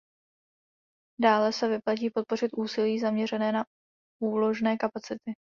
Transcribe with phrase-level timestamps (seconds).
[1.21, 3.65] Dále se vyplatí podpořit úsilí zaměřené na
[4.21, 5.33] úložné kapacity.